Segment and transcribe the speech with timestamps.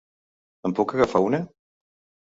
[0.69, 1.45] En puc agafar una?